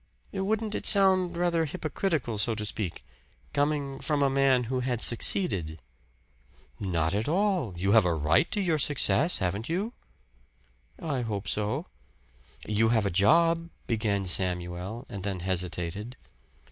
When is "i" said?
10.99-11.21